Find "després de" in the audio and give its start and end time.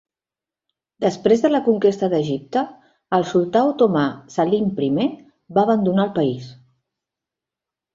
1.03-1.51